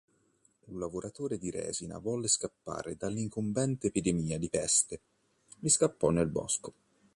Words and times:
Un 0.69 0.79
lavoratore 0.79 1.37
di 1.37 1.51
resina 1.51 1.99
volle 1.99 2.27
scappare 2.27 2.95
dall'incombente 2.95 3.85
epidemia 3.89 4.39
di 4.39 4.49
peste, 4.49 4.99
e 5.61 5.69
scappò 5.69 6.09
nel 6.09 6.25
bosco. 6.27 6.73